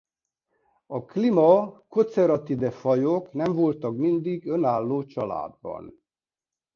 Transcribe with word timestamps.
A 0.85 1.05
Climacoceratidae-fajok 1.05 3.31
nem 3.33 3.53
voltak 3.53 3.95
mindig 3.97 4.45
önálló 4.45 5.03
családban. 5.03 6.01